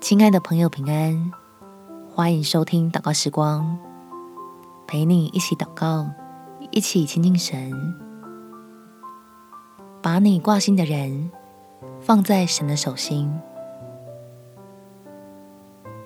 [0.00, 1.30] 亲爱的朋友，平安！
[2.08, 3.78] 欢迎收听祷告时光，
[4.86, 6.08] 陪你一起祷告，
[6.70, 7.70] 一起亲近神。
[10.00, 11.30] 把你挂心的人
[12.00, 13.30] 放在神的手心。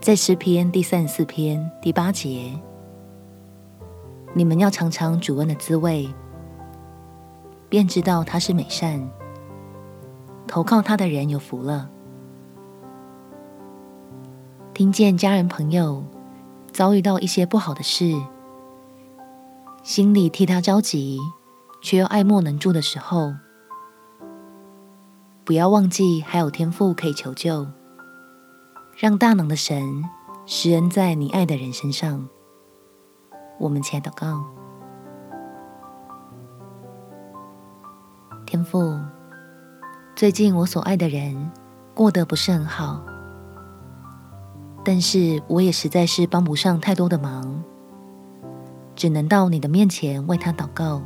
[0.00, 2.50] 在诗篇第三十四篇第八节，
[4.32, 6.08] 你们要尝尝主恩的滋味，
[7.68, 9.06] 便知道他是美善。
[10.48, 11.90] 投靠他的人有福了。
[14.74, 16.02] 听见家人朋友
[16.72, 18.14] 遭遇到一些不好的事，
[19.82, 21.18] 心里替他着急，
[21.82, 23.34] 却又爱莫能助的时候，
[25.44, 27.66] 不要忘记还有天父可以求救，
[28.96, 30.04] 让大能的神
[30.46, 32.26] 施恩在你爱的人身上。
[33.58, 34.42] 我们且祷告：
[38.46, 38.98] 天父，
[40.16, 41.50] 最近我所爱的人
[41.92, 43.04] 过得不是很好。
[44.84, 47.62] 但是我也实在是帮不上太多的忙，
[48.96, 51.00] 只能到你的面前为他祷告，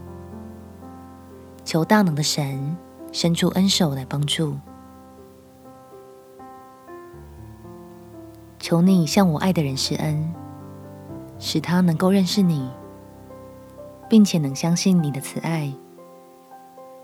[1.62, 2.76] 求大能的神
[3.12, 4.56] 伸出恩手来帮助。
[8.58, 10.32] 求你向我爱的人施恩，
[11.38, 12.68] 使他能够认识你，
[14.08, 15.70] 并且能相信你的慈爱，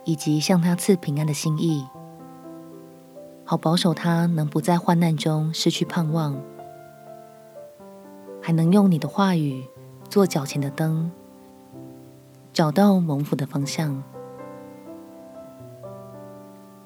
[0.05, 1.87] 以及向他赐平安的心意，
[3.45, 6.35] 好保守他能不在患难中失去盼望。
[8.43, 9.65] 还能用你的话语
[10.09, 11.09] 做脚前的灯，
[12.53, 14.03] 找到蒙福的方向，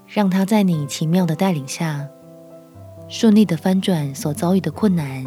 [0.07, 2.07] 让他在你奇妙的带领下，
[3.09, 5.25] 顺利的翻转所遭遇的困难，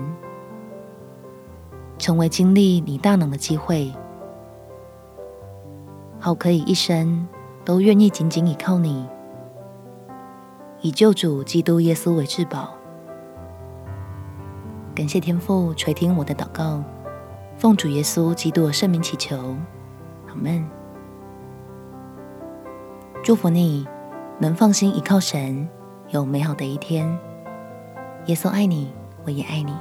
[1.98, 3.92] 成为经历你大能的机会，
[6.20, 7.28] 好可以一生
[7.66, 9.04] 都愿意紧紧倚靠你，
[10.82, 12.79] 以救主基督耶稣为至宝。
[15.00, 16.84] 感谢天父垂听我的祷告，
[17.56, 19.56] 奉主耶稣基督圣名祈求，
[20.28, 20.62] 阿门。
[23.24, 23.88] 祝福你
[24.40, 25.70] 能放心依靠神，
[26.10, 27.18] 有美好的一天。
[28.26, 28.92] 耶稣爱你，
[29.24, 29.74] 我也爱你。